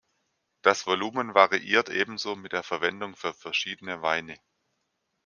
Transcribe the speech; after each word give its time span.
Das 0.63 0.87
Volumen 0.87 1.35
variiert 1.35 1.89
ebenso 1.89 2.35
mit 2.35 2.53
der 2.53 2.63
Verwendung 2.63 3.15
für 3.15 3.35
verschiedene 3.35 4.01
Weine. 4.01 4.35